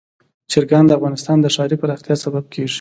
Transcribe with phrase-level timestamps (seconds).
[0.51, 2.69] چرګان د افغانستان د ښاري پراختیا سبب کېږي.